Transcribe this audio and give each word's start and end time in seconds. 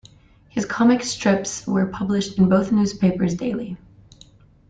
His 0.49 0.65
comic 0.65 1.03
strips 1.03 1.67
were 1.67 1.85
published 1.85 2.39
in 2.39 2.49
both 2.49 2.71
newspapers 2.71 3.35
daily. 3.35 3.77